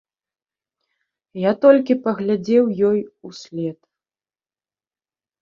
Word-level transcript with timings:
Я 1.41 1.51
толькі 1.65 1.97
паглядзеў 2.07 2.65
ёй 2.89 2.99
услед. 3.31 3.79